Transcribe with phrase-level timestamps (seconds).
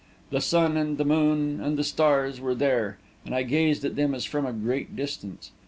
[0.31, 4.15] The sun and the moon and the stars were there, and I gazed at them
[4.15, 5.51] as from a great distance.